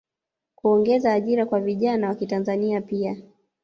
[0.55, 3.15] kuongeza ajira kwa vijana wakitanzania pia